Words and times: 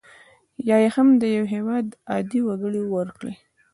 یا 0.67 0.77
یې 0.83 0.89
هم 0.95 1.07
د 1.21 1.23
یو 1.35 1.45
هیواد 1.53 1.87
عادي 2.11 2.39
وګړي 2.43 2.81
ورکړي. 2.95 3.33